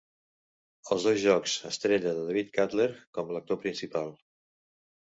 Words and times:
Els 0.95 1.05
dos 1.09 1.19
jocs 1.25 1.53
Estrella 1.73 2.15
de 2.17 2.27
David 2.31 2.53
Calder 2.59 2.91
com 3.21 3.35
l'actor 3.37 3.65
principal. 3.69 4.15